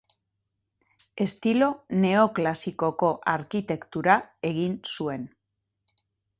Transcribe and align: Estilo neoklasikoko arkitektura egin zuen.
Estilo 1.25 1.67
neoklasikoko 2.07 3.11
arkitektura 3.35 4.19
egin 4.53 4.77
zuen. 4.97 5.33